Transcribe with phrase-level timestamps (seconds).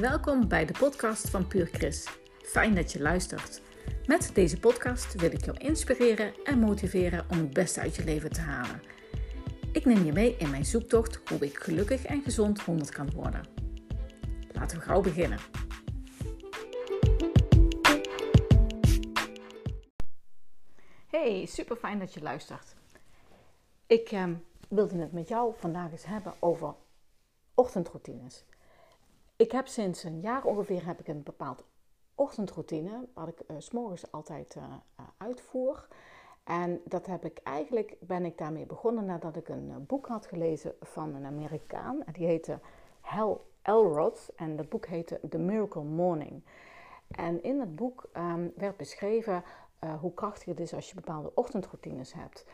[0.00, 2.08] Welkom bij de podcast van Puur Chris.
[2.42, 3.62] Fijn dat je luistert.
[4.06, 8.30] Met deze podcast wil ik jou inspireren en motiveren om het beste uit je leven
[8.30, 8.82] te halen.
[9.72, 13.46] Ik neem je mee in mijn zoektocht hoe ik gelukkig en gezond 100 kan worden.
[14.52, 15.38] Laten we gauw beginnen.
[21.06, 22.74] Hey, super fijn dat je luistert.
[23.86, 24.28] Ik eh,
[24.68, 26.74] wilde het met jou vandaag eens hebben over
[27.54, 28.44] ochtendroutines.
[29.38, 31.64] Ik heb sinds een jaar ongeveer heb ik een bepaald
[32.14, 34.64] ochtendroutine, wat ik uh, s s'morgens altijd uh,
[35.16, 35.88] uitvoer.
[36.44, 40.74] En dat heb ik eigenlijk, ben ik daarmee begonnen nadat ik een boek had gelezen
[40.80, 42.02] van een Amerikaan.
[42.12, 42.60] Die heette
[43.00, 46.42] Hal Elrod en dat boek heette The Miracle Morning.
[47.08, 49.42] En in het boek um, werd beschreven
[50.00, 52.44] hoe krachtig het is als je bepaalde ochtendroutines hebt.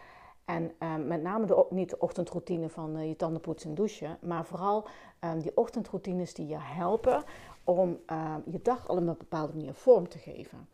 [0.44, 4.18] En uh, met name de, niet de ochtendroutine van uh, je tanden poetsen en douchen,
[4.22, 4.86] maar vooral
[5.20, 7.24] um, die ochtendroutines die je helpen
[7.64, 10.68] om uh, je dag al op een bepaalde manier vorm te geven.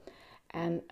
[0.46, 0.84] En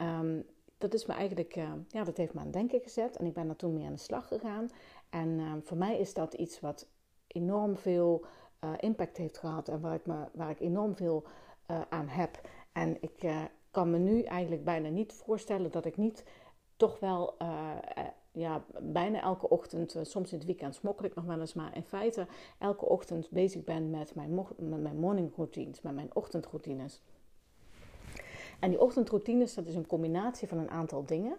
[0.78, 1.54] dat is me eigenlijk,
[1.88, 3.92] ja, dat heeft me aan het denken gezet en ik ben daar toen mee aan
[3.92, 4.68] de slag gegaan.
[5.10, 6.86] En voor mij is dat iets wat
[7.26, 8.24] enorm veel
[8.80, 11.24] impact heeft gehad en waar ik, me, waar ik enorm veel
[11.88, 12.40] aan heb.
[12.72, 16.24] En ik kan me nu eigenlijk bijna niet voorstellen dat ik niet
[16.76, 17.36] toch wel
[18.32, 21.76] ja, bijna elke ochtend, eh, soms in het weekend smokkel ik nog wel eens, maar
[21.76, 22.26] in feite
[22.58, 27.02] elke ochtend bezig ben met mijn, met mijn morning routines, met mijn ochtendroutines.
[28.60, 31.36] En die ochtendroutines, dat is een combinatie van een aantal dingen.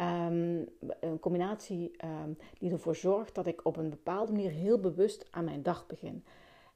[0.00, 0.68] Um,
[1.00, 5.44] een combinatie um, die ervoor zorgt dat ik op een bepaalde manier heel bewust aan
[5.44, 6.24] mijn dag begin.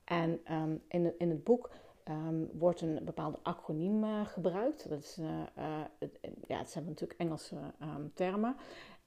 [0.05, 1.71] En um, in, in het boek
[2.53, 4.89] wordt een bepaalde acroniem uh, gebruikt.
[4.89, 5.27] Dat is, uh,
[5.59, 5.81] uh,
[6.47, 7.57] ja, het zijn natuurlijk Engelse
[8.15, 8.57] termen.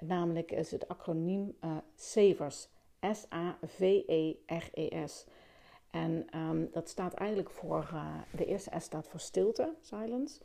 [0.06, 1.56] Namelijk is het acroniem
[1.96, 2.70] SAVERS.
[3.14, 4.46] S-A-V-E-R-E-S.
[5.92, 7.94] En um, dat staat eigenlijk voor,
[8.32, 10.40] de eerste S staat voor stilte, silence.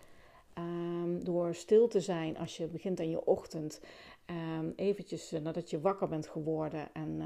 [0.59, 3.81] Um, door stil te zijn als je begint aan je ochtend,
[4.27, 7.23] um, eventjes nadat je wakker bent geworden en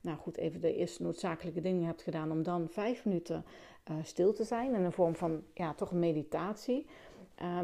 [0.00, 3.44] nou goed, even de eerste noodzakelijke dingen hebt gedaan, om dan vijf minuten
[4.02, 6.86] stil te zijn in een vorm van ja, toch een meditatie.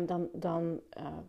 [0.06, 0.81] dan, dan,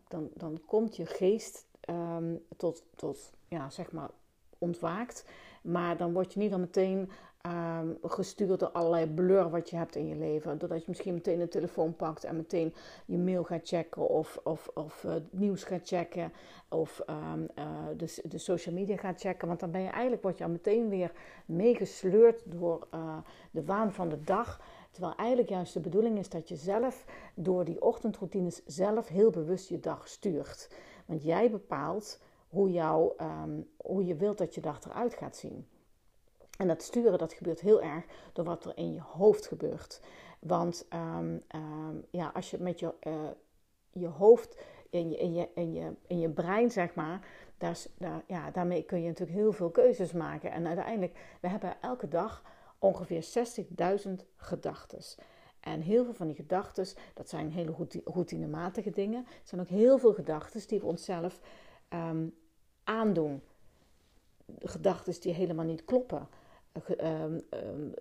[0.08, 4.10] dan, dan komt je geest um, tot, tot ja, zeg maar
[4.58, 5.26] ontwaakt.
[5.62, 7.10] Maar dan word je niet al meteen
[7.46, 10.58] um, gestuurd door allerlei blur wat je hebt in je leven.
[10.58, 12.74] Doordat je misschien meteen de telefoon pakt en meteen
[13.06, 16.34] je mail gaat checken of, of, of uh, nieuws gaat checken
[16.70, 17.66] of um, uh,
[17.98, 19.48] de, de social media gaat checken.
[19.48, 21.12] Want dan ben je eigenlijk, word je al meteen weer
[21.46, 23.18] meegesleurd door uh,
[23.52, 24.62] de waan van de dag.
[24.92, 29.70] Terwijl eigenlijk juist de bedoeling is dat je zelf door die ochtendroutines zelf heel bewust
[29.70, 30.70] je dag stuurt.
[31.06, 35.68] Want jij bepaalt hoe, um, hoe je wilt dat je dag eruit gaat zien.
[36.58, 40.02] En dat sturen, dat gebeurt heel erg door wat er in je hoofd gebeurt.
[40.40, 43.14] Want um, um, ja, als je met je, uh,
[43.92, 44.58] je hoofd
[44.90, 47.28] in je, in, je, in, je, in je brein, zeg maar,
[47.58, 50.52] daar, daar, ja, daarmee kun je natuurlijk heel veel keuzes maken.
[50.52, 52.44] En uiteindelijk, we hebben elke dag
[52.80, 53.26] ongeveer
[54.08, 55.00] 60.000 gedachten.
[55.60, 59.26] En heel veel van die gedachten, dat zijn hele routinematige dingen.
[59.28, 61.40] Het zijn ook heel veel gedachten die we onszelf
[61.90, 62.36] um,
[62.84, 63.42] aandoen.
[64.60, 66.28] Gedachten die helemaal niet kloppen.
[67.02, 67.44] Um,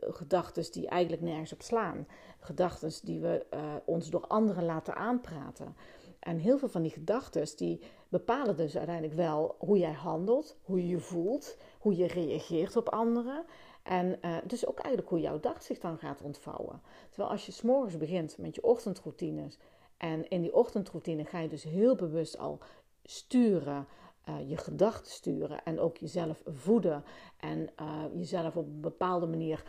[0.00, 2.06] gedachten die eigenlijk nergens op slaan.
[2.38, 5.76] Gedachten die we uh, ons door anderen laten aanpraten.
[6.18, 10.80] En heel veel van die gedachten die bepalen dus uiteindelijk wel hoe jij handelt, hoe
[10.80, 13.44] je je voelt, hoe je reageert op anderen.
[13.82, 16.80] En uh, dus ook eigenlijk hoe jouw dag zich dan gaat ontvouwen.
[17.08, 19.58] Terwijl als je s'morgens begint met je ochtendroutines.
[19.96, 22.58] En in die ochtendroutine ga je dus heel bewust al
[23.02, 23.86] sturen.
[24.28, 27.04] Uh, je gedachten sturen en ook jezelf voeden.
[27.36, 29.64] En uh, jezelf op een bepaalde manier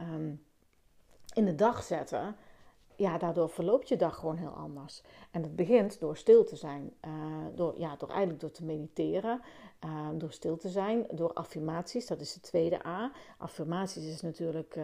[0.00, 0.44] um,
[1.34, 2.36] in de dag zetten
[3.00, 5.02] ja, daardoor verloopt je dag gewoon heel anders.
[5.30, 6.92] En het begint door stil te zijn.
[7.06, 7.12] Uh,
[7.54, 9.40] door, ja, door eigenlijk door te mediteren.
[9.84, 11.06] Uh, door stil te zijn.
[11.10, 12.06] Door affirmaties.
[12.06, 13.12] Dat is de tweede A.
[13.38, 14.76] Affirmaties is natuurlijk...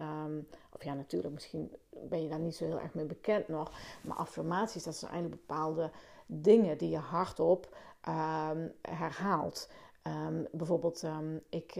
[0.00, 3.72] Um, of ja, natuurlijk, misschien ben je daar niet zo heel erg mee bekend nog.
[4.02, 5.90] Maar affirmaties, dat zijn eigenlijk bepaalde
[6.26, 7.76] dingen die je hardop
[8.08, 9.70] um, herhaalt.
[10.06, 11.04] Um, bijvoorbeeld,
[11.48, 11.74] ik,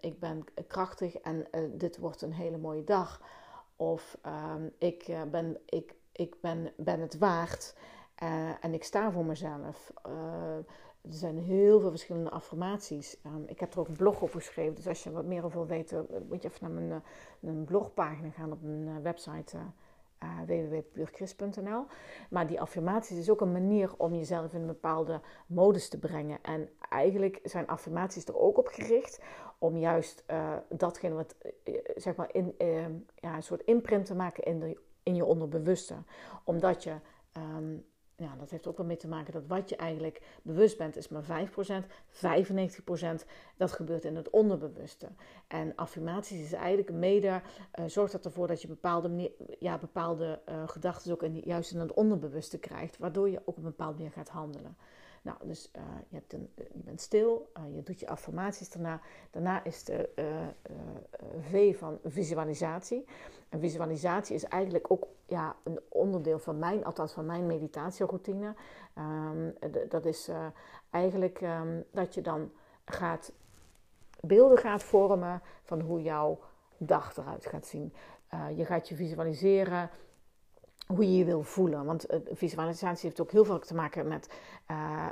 [0.00, 3.20] ik ben krachtig en dit wordt een hele mooie dag.
[3.76, 4.18] Of
[4.78, 7.76] ik, uh, ben, ik, ik ben, ben het waard
[8.22, 9.92] uh, en ik sta voor mezelf.
[11.02, 13.16] Er zijn heel veel verschillende affirmaties.
[13.46, 14.74] Ik heb er ook een blog over geschreven.
[14.74, 17.02] Dus als je wat meer over wil weten, moet je even naar
[17.40, 19.56] mijn, blogpagina gaan op mijn website
[20.46, 21.84] www.puurchrist.nl.
[22.30, 26.38] Maar die affirmaties is ook een manier om jezelf in een bepaalde modus te brengen.
[26.42, 29.20] En eigenlijk zijn affirmaties er ook op gericht
[29.58, 31.34] om juist uh, datgene wat,
[31.64, 35.24] uh, zeg maar, in, uh, ja, een soort imprint te maken in de in je
[35.24, 35.94] onderbewuste.
[36.44, 36.94] Omdat je
[37.32, 37.76] ehm,
[38.22, 41.08] ja, dat heeft ook wel mee te maken dat wat je eigenlijk bewust bent is
[41.08, 41.86] maar 5%.
[42.10, 43.26] 95%
[43.56, 45.08] dat gebeurt in het onderbewuste.
[45.46, 47.42] En affirmaties is eigenlijk mede,
[47.78, 51.80] uh, zorgt dat ervoor dat je bepaalde, ja, bepaalde uh, gedachten ook in, juist in
[51.80, 52.98] het onderbewuste krijgt.
[52.98, 54.76] Waardoor je ook op een bepaalde manier gaat handelen.
[55.22, 59.00] Nou, dus uh, je, hebt een, je, bent stil, uh, je doet je affirmaties daarna.
[59.30, 60.08] Daarna is de
[61.40, 63.04] V van visualisatie.
[63.48, 68.54] En visualisatie is eigenlijk ook ja, een onderdeel van mijn, althans van mijn meditatieroutine.
[68.98, 69.54] Um,
[69.88, 70.30] dat is
[70.90, 72.52] eigenlijk um, dat je dan
[72.84, 73.32] gaat
[74.20, 76.40] beelden gaat vormen van hoe jouw
[76.78, 77.92] dag eruit gaat zien.
[78.56, 79.90] je gaat je visualiseren
[80.86, 81.84] hoe je je wil voelen.
[81.84, 84.28] Want uh, visualisatie heeft ook heel veel te maken met.
[84.70, 85.06] Uh,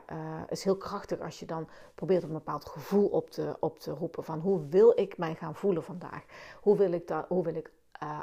[0.48, 4.24] is heel krachtig als je dan probeert een bepaald gevoel op te, op te roepen.
[4.24, 6.24] Van hoe wil ik mij gaan voelen vandaag?
[6.60, 7.70] Hoe wil ik, dat, hoe wil ik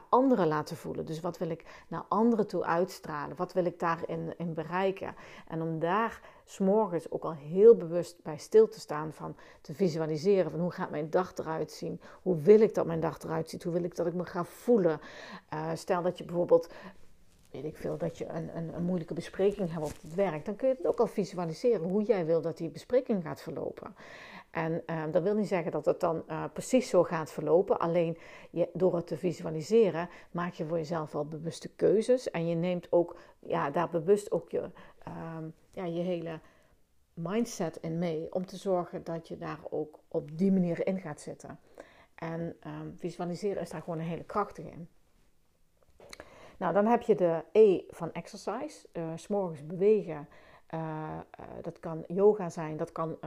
[0.09, 1.05] anderen laten voelen?
[1.05, 3.35] Dus wat wil ik naar anderen toe uitstralen?
[3.35, 5.15] Wat wil ik daarin in bereiken?
[5.47, 9.13] En om daar s'morgens ook al heel bewust bij stil te staan.
[9.13, 12.01] Van te visualiseren van hoe gaat mijn dag eruit zien?
[12.21, 13.63] Hoe wil ik dat mijn dag eruit ziet?
[13.63, 14.99] Hoe wil ik dat ik me ga voelen?
[15.73, 16.69] stel dat je bijvoorbeeld
[17.63, 20.67] ik veel, dat je een, een, een, moeilijke bespreking hebt op het werk, dan kun
[20.67, 23.95] je het ook al visualiseren hoe jij wil dat die bespreking gaat verlopen.
[24.51, 27.79] En uh, dat wil niet zeggen dat het dan uh, precies zo gaat verlopen.
[27.79, 28.17] Alleen
[28.49, 32.31] je, door het te visualiseren maak je voor jezelf wel bewuste keuzes.
[32.31, 34.69] En je neemt ook ja, daar bewust ook je,
[35.07, 35.37] uh,
[35.71, 36.39] ja, je hele
[37.13, 38.33] mindset in mee.
[38.33, 41.59] Om te zorgen dat je daar ook op die manier in gaat zitten.
[42.15, 44.89] En ehm, visualiseren is daar gewoon een hele krachtige in.
[46.57, 48.87] Nou, dan heb je de E van exercise.
[48.93, 50.27] Uh, S'morgens bewegen.
[50.73, 52.77] Uh, uh, dat kan yoga zijn.
[52.77, 53.17] Dat kan,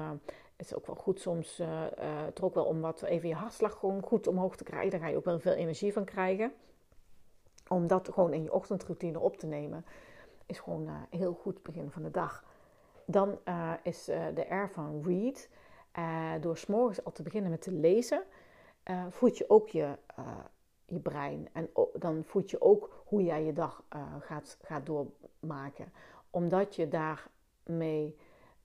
[0.56, 1.60] is ook wel goed soms,
[2.00, 4.90] het wel om wat even je hartslag gewoon goed omhoog te krijgen.
[4.90, 6.52] Daar ga je ook wel veel energie van krijgen.
[7.68, 9.84] Om dat gewoon in je ochtendroutine op te nemen,
[10.46, 12.44] is gewoon heel goed begin van de dag.
[13.04, 13.38] Dan
[13.82, 15.48] is de R van read.
[16.42, 18.22] door s'morgens al te beginnen met te lezen,
[19.10, 19.96] voed je ook je
[20.90, 21.48] je brein.
[21.52, 25.92] En dan voed je ook hoe jij je dag uh, gaat, gaat doormaken.
[26.30, 28.16] Omdat je daarmee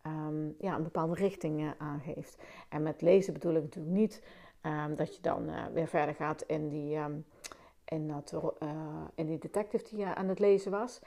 [0.06, 2.38] um, ja, een bepaalde richting uh, aangeeft.
[2.70, 4.24] En met lezen bedoel ik natuurlijk niet
[4.62, 7.26] um, dat je dan uh, weer verder gaat in die, um,
[7.86, 8.56] in, dat,
[9.16, 11.00] in die detective die je aan het lezen was.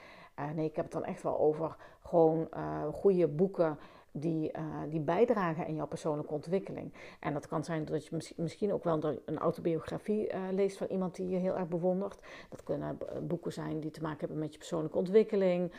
[0.55, 2.49] nee, ik heb het dan echt wel over gewoon
[2.93, 3.77] goede boeken
[4.11, 6.93] die, uh, die bijdragen in jouw persoonlijke ontwikkeling.
[7.19, 11.15] En dat kan zijn dat je misschien ook wel een autobiografie uh, leest van iemand
[11.15, 12.19] die je heel erg bewondert.
[12.49, 12.97] Dat kunnen
[13.27, 15.71] boeken zijn die te maken hebben met je persoonlijke ontwikkeling,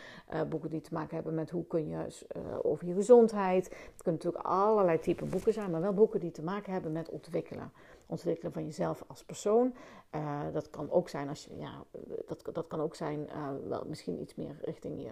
[0.49, 2.07] boeken die te maken hebben met hoe kun je
[2.63, 3.65] over je gezondheid.
[3.65, 7.09] Het kunnen natuurlijk allerlei type boeken zijn, maar wel boeken die te maken hebben met
[7.09, 7.73] ontwikkelen.
[8.07, 9.75] Ontwikkelen van jezelf als persoon.
[10.53, 11.85] dat kan ook zijn als je, ja,
[12.27, 13.29] dat, dat kan ook zijn
[13.69, 15.11] wel misschien iets meer richting je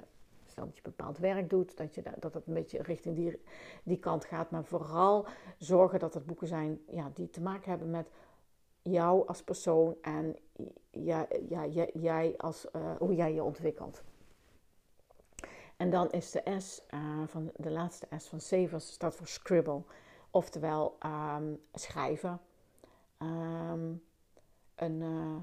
[0.67, 3.43] dat je bepaald werk doet, dat, je, dat het een beetje richting die,
[3.83, 4.51] die kant gaat.
[4.51, 5.27] Maar vooral
[5.59, 8.11] zorgen dat het boeken zijn ja, die te maken hebben met
[8.83, 10.37] jou als persoon en
[10.91, 14.03] ja, ja, jij als, uh, hoe jij je ontwikkelt.
[15.77, 19.83] En dan is de S uh, van de laatste S van Severs staat voor scribble,
[20.31, 20.97] oftewel
[21.37, 22.41] um, schrijven.
[23.19, 24.03] Um,
[24.75, 25.37] een, uh,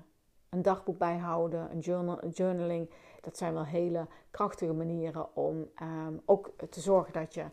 [0.49, 2.89] een dagboek bijhouden, een, journal, een journaling.
[3.25, 7.45] Dat zijn wel hele krachtige manieren om um, ook te zorgen dat je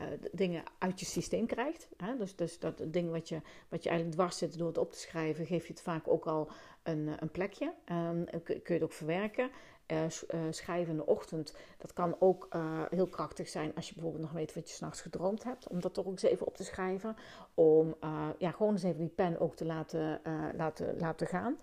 [0.00, 1.88] uh, dingen uit je systeem krijgt.
[1.96, 2.16] Hè?
[2.16, 4.98] Dus, dus dat ding wat je, wat je eigenlijk dwars zit door het op te
[4.98, 6.50] schrijven, geef je het vaak ook al
[6.82, 7.72] een, een plekje.
[7.92, 9.50] Um, kun, je het ook verwerken.
[9.86, 10.04] Uh,
[10.50, 12.48] schrijven in de ochtend, dat kan ook
[12.90, 15.68] heel krachtig zijn als je bijvoorbeeld nog weet wat je s'nachts gedroomd hebt.
[15.68, 17.16] Om dat toch ook eens even op te schrijven.
[17.54, 17.94] Om
[18.38, 20.20] ja, gewoon eens even die pen ook te laten,
[20.56, 21.56] laten, laten gaan.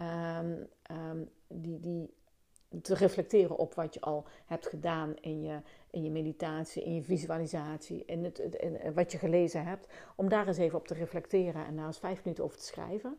[0.00, 2.14] Um, die, die
[2.82, 5.60] te reflecteren op wat je al hebt gedaan in je,
[5.90, 9.86] in je meditatie, in je visualisatie, in, het, in wat je gelezen hebt.
[10.16, 13.18] Om daar eens even op te reflecteren en daar eens vijf minuten over te schrijven.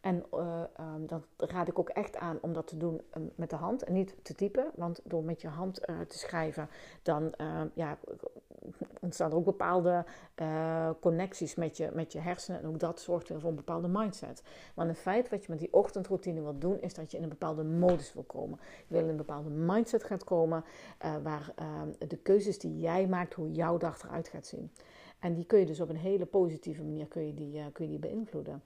[0.00, 3.50] En uh, um, dan raad ik ook echt aan om dat te doen um, met
[3.50, 4.70] de hand en niet te typen.
[4.74, 6.68] Want door met je hand uh, te schrijven,
[7.02, 7.98] dan uh, ja,
[9.00, 10.04] ontstaan er ook bepaalde
[10.36, 12.60] uh, connecties met je, met je hersenen.
[12.60, 14.42] En ook dat zorgt weer voor een bepaalde mindset.
[14.74, 17.28] Maar het feit wat je met die ochtendroutine wilt doen, is dat je in een
[17.28, 18.58] bepaalde modus wil komen.
[18.86, 20.64] Je wil in een bepaalde mindset gaan komen,
[21.22, 21.52] waar
[22.08, 24.70] de keuzes die jij maakt, hoe jouw dag eruit gaat zien.
[25.18, 27.90] En die kun je dus op een hele positieve manier kun je die, kun je
[27.90, 28.62] die beïnvloeden.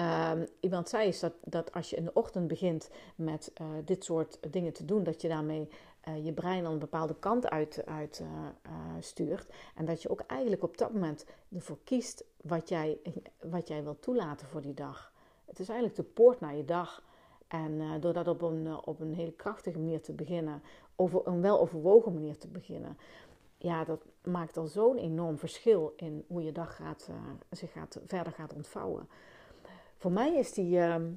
[0.00, 4.04] Um, iemand zei is dat, dat als je in de ochtend begint met uh, dit
[4.04, 5.68] soort dingen te doen, dat je daarmee
[6.08, 9.46] uh, je brein aan een bepaalde kant uit, uit uh, stuurt.
[9.74, 11.24] En dat je ook eigenlijk op dat moment
[11.54, 12.98] ervoor kiest wat jij,
[13.40, 15.12] wat jij wilt toelaten voor die dag.
[15.44, 17.02] Het is eigenlijk de poort naar je dag.
[17.48, 20.62] En door dat op een, op een hele krachtige manier te beginnen,
[20.96, 22.98] over een weloverwogen manier te beginnen,
[23.56, 27.08] ja, dat maakt al zo'n enorm verschil in hoe je dag gaat,
[27.50, 29.08] zich gaat, verder gaat ontvouwen.
[29.98, 31.12] Voor mij is die ehm,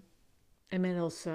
[0.67, 1.27] inmiddels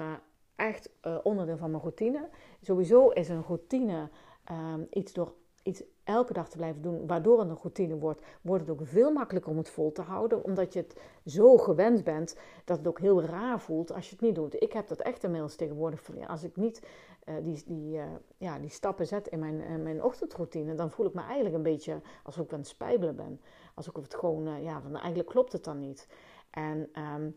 [0.55, 0.89] echt
[1.23, 2.29] onderdeel van mijn routine.
[2.61, 4.09] Sowieso is een routine
[4.43, 5.33] ehm, iets door
[5.67, 9.11] iets elke dag te blijven doen, waardoor het een routine wordt, wordt het ook veel
[9.11, 10.43] makkelijker om het vol te houden.
[10.43, 14.21] Omdat je het zo gewend bent dat het ook heel raar voelt als je het
[14.21, 14.61] niet doet.
[14.61, 16.09] Ik heb dat echt inmiddels tegenwoordig.
[16.27, 16.87] Als ik niet
[17.25, 17.99] uh, die, die,
[18.37, 22.01] ja, die stappen zet in mijn, mijn ochtendroutine, dan voel ik me eigenlijk een beetje
[22.23, 23.41] alsof ik aan het spijbelen ben.
[23.73, 26.07] Alsof het gewoon, ja, van eigenlijk klopt het dan niet.
[26.49, 27.35] En um,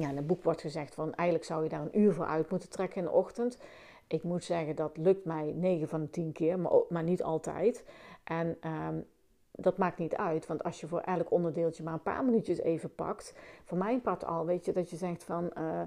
[0.00, 2.50] ja, in het boek wordt gezegd van eigenlijk zou je daar een uur voor uit
[2.50, 3.58] moeten trekken in de ochtend.
[4.06, 7.84] Ik moet zeggen, dat lukt mij 9 van de 10 keer, maar, maar niet altijd.
[8.24, 9.06] En um,
[9.52, 12.94] dat maakt niet uit, want als je voor elk onderdeeltje maar een paar minuutjes even
[12.94, 15.80] pakt, voor mijn part al, weet je, dat je zegt van, uh,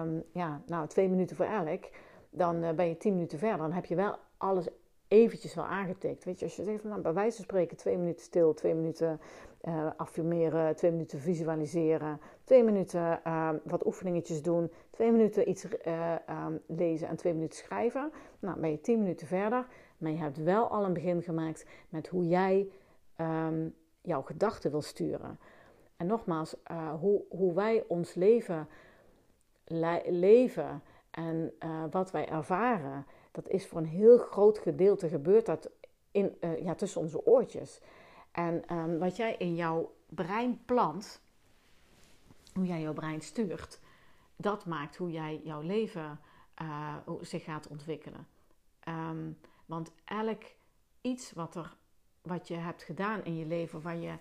[0.00, 1.88] um, ja, nou, twee minuten voor elk,
[2.30, 3.58] dan uh, ben je 10 minuten verder.
[3.58, 4.68] Dan heb je wel alles
[5.10, 6.24] eventjes wel aangetikt.
[6.24, 8.74] Weet je, als je zegt van, nou, bij wijze van spreken, twee minuten stil, twee
[8.74, 9.20] minuten
[9.62, 16.14] uh, affirmeren, twee minuten visualiseren, twee minuten uh, wat oefeningetjes doen, twee minuten iets uh,
[16.46, 18.12] um, lezen en twee minuten schrijven.
[18.38, 19.66] Nou, ben je tien minuten verder,
[19.98, 22.68] maar je hebt wel al een begin gemaakt met hoe jij
[23.20, 25.38] um, jouw gedachten wil sturen.
[25.96, 26.56] En nogmaals,
[27.00, 28.68] hoe, hoe wij ons leven
[29.64, 31.52] le leven en
[31.90, 35.70] wat wij ervaren, dat is voor een heel groot gedeelte gebeurt dat
[36.10, 37.80] in, ja, tussen onze oortjes.
[38.30, 41.20] En um, wat jij in jouw brein plant,
[42.54, 43.80] hoe jij jouw brein stuurt,
[44.36, 46.20] dat maakt hoe jij jouw leven
[46.62, 48.26] uh, zich gaat ontwikkelen.
[48.88, 50.42] Um, want elk
[51.00, 51.76] iets wat, er,
[52.22, 54.14] wat je hebt gedaan in je leven, waar je,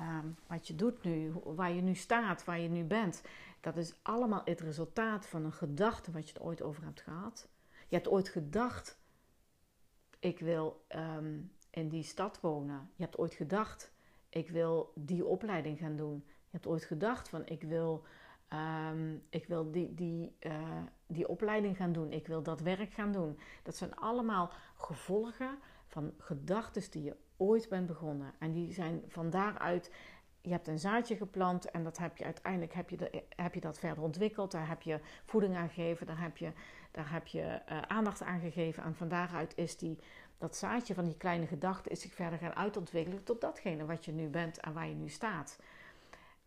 [0.00, 3.22] um, wat je doet nu, waar je nu staat, waar je nu bent,
[3.60, 7.48] dat is allemaal het resultaat van een gedachte wat je er ooit over hebt gehad.
[7.88, 8.98] Je hebt ooit gedacht,
[10.18, 12.90] ik wil um, in die stad wonen.
[12.94, 13.92] Je hebt ooit gedacht,
[14.28, 16.24] ik wil die opleiding gaan doen.
[16.26, 18.04] Je hebt ooit gedacht van, ik wil,
[18.90, 22.12] um, ik wil die, die, uh, die opleiding gaan doen.
[22.12, 23.38] Ik wil dat werk gaan doen.
[23.62, 28.34] Dat zijn allemaal gevolgen van gedachten die je ooit bent begonnen.
[28.38, 29.90] En die zijn van daaruit
[30.46, 33.60] je hebt een zaadje geplant en dat heb je uiteindelijk heb je, de, heb je
[33.60, 34.50] dat verder ontwikkeld.
[34.50, 36.52] Daar heb je voeding aan gegeven, daar heb je,
[36.96, 38.82] daar heb je uh, aandacht aan gegeven.
[38.82, 39.98] En van daaruit is die
[40.38, 44.12] dat zaadje van die kleine gedachte is zich verder gaan uitontwikkelen tot datgene wat je
[44.12, 45.58] nu bent en waar je nu staat.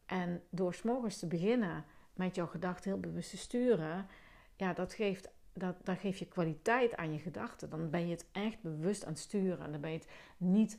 [0.06, 4.08] En door s'morgens te beginnen met jouw gedachten heel bewust te sturen,
[4.56, 7.70] ja, dat geeft, dat, dat geeft je kwaliteit aan je gedachten.
[7.70, 9.66] Dan ben je het echt bewust aan het sturen.
[9.66, 10.78] En dan ben je het niet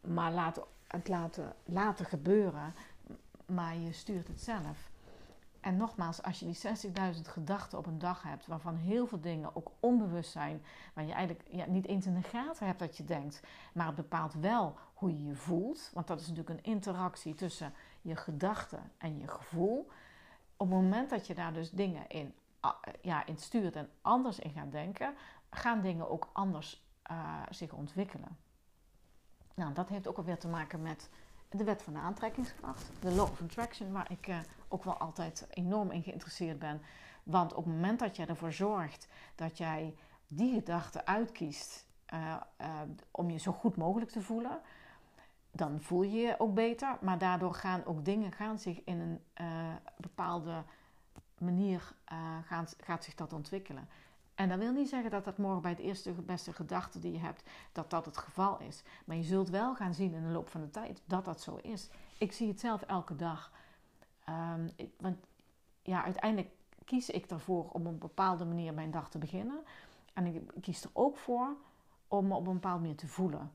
[0.00, 2.74] maar laten, het laten, laten gebeuren,
[3.46, 4.92] maar je stuurt het zelf.
[5.64, 9.56] En nogmaals, als je die 60.000 gedachten op een dag hebt, waarvan heel veel dingen
[9.56, 13.04] ook onbewust zijn, waar je eigenlijk ja, niet eens in de gaten hebt dat je
[13.04, 13.42] denkt,
[13.72, 17.72] maar het bepaalt wel hoe je je voelt, want dat is natuurlijk een interactie tussen
[18.02, 19.88] je gedachten en je gevoel.
[20.56, 22.34] Op het moment dat je daar dus dingen in,
[23.02, 25.14] ja, in stuurt en anders in gaat denken,
[25.50, 28.36] gaan dingen ook anders uh, zich ontwikkelen.
[29.54, 31.10] Nou, dat heeft ook alweer te maken met
[31.56, 35.46] de wet van de aantrekkingskracht, de law of attraction, waar ik uh, ook wel altijd
[35.50, 36.82] enorm in geïnteresseerd ben.
[37.22, 39.94] Want op het moment dat jij ervoor zorgt dat jij
[40.26, 42.80] die gedachte uitkiest uh, uh,
[43.10, 44.60] om je zo goed mogelijk te voelen,
[45.50, 46.96] dan voel je je ook beter.
[47.00, 49.20] Maar daardoor gaan ook dingen gaan zich in een
[49.96, 50.62] bepaalde
[51.38, 51.94] manier
[52.44, 53.88] gaan, gaat zich dat ontwikkelen.
[54.34, 57.18] En dat wil niet zeggen dat dat morgen bij het eerste beste gedachte die je
[57.18, 58.82] hebt, dat dat het geval is.
[59.04, 61.56] Maar je zult wel gaan zien in de loop van de tijd dat dat zo
[61.56, 61.88] is.
[62.18, 63.52] Ik zie het zelf elke dag.
[64.28, 65.16] Um, want
[65.82, 66.50] ja, uiteindelijk
[66.84, 69.64] kies ik ervoor om op een bepaalde manier mijn dag te beginnen.
[70.12, 71.56] En ik kies er ook voor
[72.08, 73.52] om me op een bepaalde manier te voelen.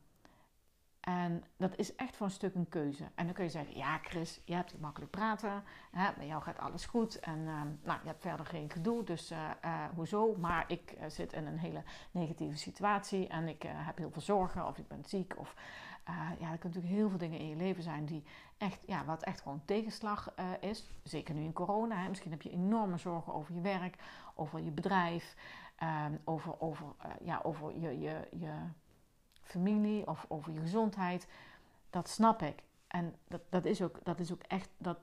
[0.99, 3.03] En dat is echt voor een stuk een keuze.
[3.15, 5.63] En dan kun je zeggen, ja Chris, je hebt makkelijk praten.
[5.91, 7.19] Hè, bij jou gaat alles goed.
[7.19, 10.35] En uh, nou, je hebt verder geen gedoe, dus uh, uh, hoezo?
[10.35, 13.27] Maar ik zit in een hele negatieve situatie.
[13.27, 14.67] En ik heb heel veel zorgen.
[14.67, 15.37] Of ik ben ziek.
[15.37, 15.55] Of
[16.05, 18.23] ja, er kunnen natuurlijk heel veel dingen in je leven zijn die
[18.57, 20.91] echt, ja, wat echt gewoon tegenslag is.
[21.03, 21.95] Zeker nu in corona.
[21.95, 22.09] Hè.
[22.09, 23.95] Misschien heb je enorme zorgen over je werk,
[24.35, 25.35] over je bedrijf.
[25.75, 26.85] Ehm, over, over,
[27.21, 28.53] ja, over je, je, je
[29.49, 31.27] familie of over je gezondheid.
[31.89, 32.63] Dat snap ik.
[32.87, 34.97] En dat, dat, is, ook, dat is ook echt, dat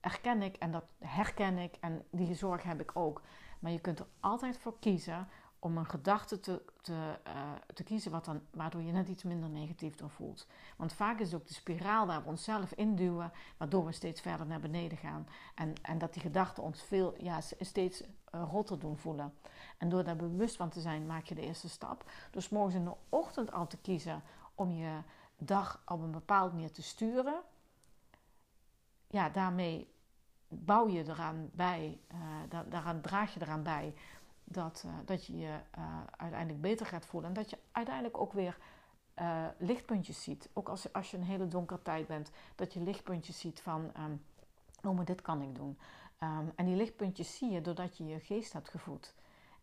[0.00, 3.22] erken ik en dat herken ik en die zorg heb ik ook.
[3.58, 5.28] Maar je kunt er altijd voor kiezen
[5.66, 9.48] om een gedachte te, te, uh, te kiezen wat dan, waardoor je net iets minder
[9.48, 10.46] negatief door voelt.
[10.76, 14.46] Want vaak is het ook de spiraal waar we onszelf induwen, waardoor we steeds verder
[14.46, 15.28] naar beneden gaan.
[15.54, 19.34] En, en dat die gedachten ons veel, ja, steeds uh, rotter doen voelen.
[19.78, 22.10] En door daar bewust van te zijn, maak je de eerste stap.
[22.30, 24.22] Dus morgens in de ochtend al te kiezen
[24.54, 24.98] om je
[25.38, 27.42] dag op een bepaald manier te sturen.
[29.06, 29.94] Ja, daarmee
[30.48, 33.94] bouw je eraan bij, uh, daaraan draag je eraan bij
[34.48, 37.28] dat, uh, dat je je uh, uiteindelijk beter gaat voelen.
[37.28, 38.58] En dat je uiteindelijk ook weer
[39.18, 40.48] uh, lichtpuntjes ziet.
[40.52, 44.24] Ook als, als je een hele donkere tijd bent, dat je lichtpuntjes ziet van, um,
[44.82, 45.78] oh maar dit kan ik doen.
[46.22, 49.14] Um, en die lichtpuntjes zie je doordat je je geest hebt gevoed.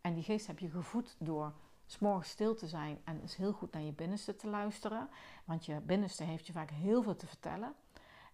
[0.02, 1.54] En die geest heb je gevoed door
[1.86, 5.10] s'morgens stil te zijn en is heel goed naar je binnenste te luisteren.
[5.46, 7.74] Want je binnenste heeft je vaak heel veel te vertellen.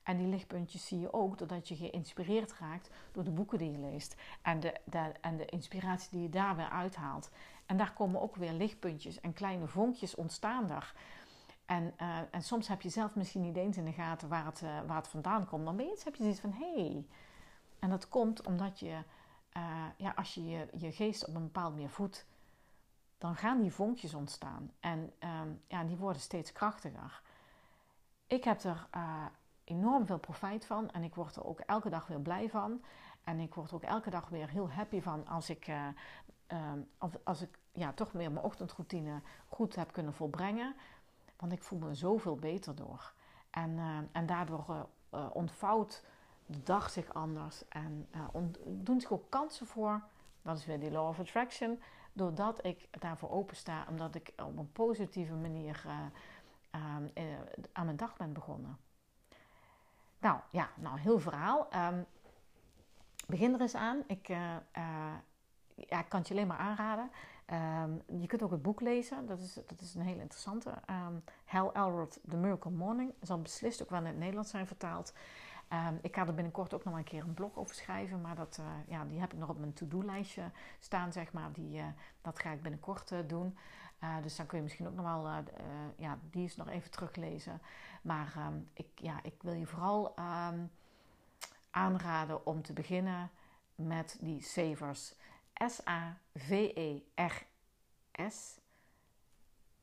[0.04, 3.78] En die lichtpuntjes zie je ook doordat je geïnspireerd raakt door de boeken die je
[3.78, 4.16] leest.
[4.42, 4.74] En de,
[5.22, 7.30] en de inspiratie die je daar weer uithaalt.
[7.66, 10.94] En daar komen ook weer lichtpuntjes en kleine vonkjes ontstaan daar.
[11.66, 14.62] En, uh, en soms heb je zelf misschien niet eens in de gaten waar het,
[14.62, 15.78] uh, waar het vandaan komt.
[15.78, 16.74] Ben je, heb je zoiets van, hé.
[16.74, 17.08] Hey.
[17.80, 19.04] En dat komt omdat je,
[19.58, 22.28] uh, ja, als je, je je geest op een bepaalde manier voedt,
[23.18, 24.72] dan gaan die vonkjes ontstaan.
[24.80, 27.22] En um, ja, die worden steeds krachtiger.
[28.28, 28.88] Ik heb er
[29.70, 30.92] enorm veel profijt van.
[30.92, 32.82] En ik word er ook elke dag weer blij van.
[33.24, 35.88] En ik word ook elke dag weer heel happy van als ik, uh,
[36.48, 36.72] uh,
[37.24, 40.76] als ik ja, toch weer mijn ochtendroutine goed heb kunnen volbrengen.
[41.38, 43.14] Want ik voel me zoveel beter door.
[43.50, 44.88] En, uh, en daardoor
[45.34, 46.06] ontvouwt
[46.46, 47.68] de dag zich anders.
[47.68, 48.08] En
[48.66, 50.04] doen zich ook kansen voor.
[50.42, 51.82] Dat is weer die law of attraction.
[52.14, 53.86] Doordat ik daarvoor opensta.
[53.90, 55.86] Omdat ik op een positieve manier
[57.72, 58.78] aan mijn dag ben begonnen.
[60.20, 61.68] Nou ja, nou heel verhaal.
[61.92, 62.06] Um,
[63.28, 64.04] begin er eens aan.
[64.08, 64.38] Ik, uh,
[64.78, 65.14] uh,
[65.76, 67.12] ja, ik kan het je alleen maar aanraden.
[67.84, 69.26] Um, je kunt ook het boek lezen.
[69.26, 70.70] Dat is, dat is een hele interessante.
[70.70, 73.14] Um, Hal Elrod, The Miracle Morning.
[73.22, 75.14] Zal beslist ook wel in het Nederlands zijn vertaald.
[76.02, 78.22] Ik ga er binnenkort ook nog een keer een blog over schrijven.
[78.22, 81.52] Maar dat, uh, ja, die heb ik nog op mijn to-do-lijstje staan, zeg maar.
[81.52, 81.82] Die,
[82.22, 83.58] dat ga ik binnenkort doen.
[84.04, 85.38] Uh, dus dan kun je misschien ook nog wel, uh,
[85.98, 87.62] ja, die is nog even teruglezen.
[88.02, 90.72] Maar um, ik, ja, ik wil je vooral um,
[91.70, 93.32] aanraden om te beginnen
[93.76, 95.16] met die savers.
[95.68, 96.20] S-A-V-E-R-S.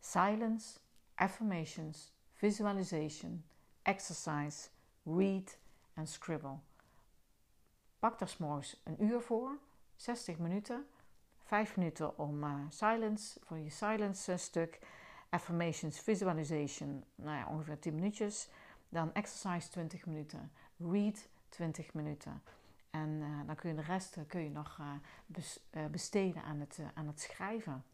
[0.00, 0.79] Silence,
[1.14, 3.44] affirmations, visualization,
[3.83, 4.68] exercise,
[5.05, 5.59] read
[5.94, 6.59] en scribble.
[7.98, 9.59] Pak daar s'morgens een uur voor,
[9.96, 10.87] 60 minuten.
[11.46, 14.78] 5 minuten om uh, silence, voor je silence stuk.
[15.30, 18.48] Affirmations, visualization, nou ja, ongeveer 10 minuutjes.
[18.88, 20.52] Dan exercise 20 minuten.
[20.78, 22.42] Read 20 minuten.
[22.90, 24.80] En uh, dan kun je de rest kun je nog
[25.26, 27.85] bes, besteden aan het, aan het schrijven.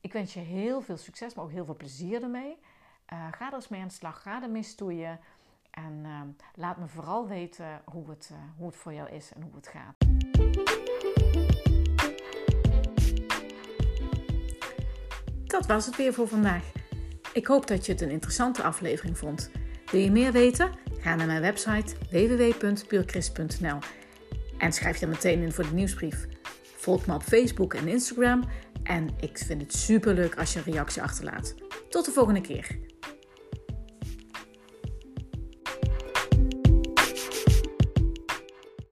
[0.00, 2.58] Ik wens je heel veel succes, maar ook heel veel plezier ermee.
[3.06, 4.22] ga er eens mee aan de slag.
[4.22, 5.20] Ga ermee stoeien.
[5.70, 6.06] En
[6.54, 10.01] laat me vooral weten hoe het, hoe het voor jou is en hoe het gaat.
[15.52, 16.62] Dat was het weer voor vandaag.
[17.32, 19.50] Ik hoop dat je het een interessante aflevering vond.
[19.90, 20.70] Wil je meer weten?
[21.00, 23.78] Ga naar mijn website www.puurchrist.nl
[24.58, 26.26] en schrijf je meteen in voor de nieuwsbrief.
[26.76, 28.44] Volg me op Facebook en Instagram
[28.82, 31.54] en ik vind het super leuk als je een reactie achterlaat.
[31.88, 32.78] Tot de volgende keer.